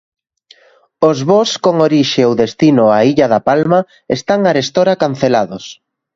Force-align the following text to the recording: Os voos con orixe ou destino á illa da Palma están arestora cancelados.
Os 1.09 1.17
voos 1.29 1.51
con 1.63 1.75
orixe 1.87 2.21
ou 2.27 2.33
destino 2.43 2.83
á 2.95 2.99
illa 3.11 3.27
da 3.33 3.41
Palma 3.49 3.79
están 4.17 4.39
arestora 4.43 4.93
cancelados. 5.03 5.63